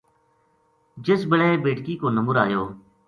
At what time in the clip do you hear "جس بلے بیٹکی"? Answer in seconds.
1.05-1.95